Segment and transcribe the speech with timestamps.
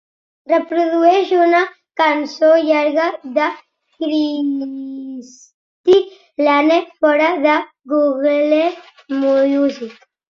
[0.51, 1.57] Reprodueix una
[2.01, 3.05] cançó llarga
[3.35, 3.49] de
[3.99, 5.99] Cristy
[6.49, 7.55] Lane fora de
[7.95, 8.65] Google
[9.21, 9.95] Music.